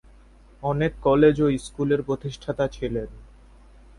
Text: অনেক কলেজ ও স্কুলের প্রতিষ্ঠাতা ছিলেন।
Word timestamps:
অনেক 0.63 0.91
কলেজ 1.01 1.35
ও 1.41 1.47
স্কুলের 1.57 2.01
প্রতিষ্ঠাতা 2.03 2.65
ছিলেন। 2.67 3.09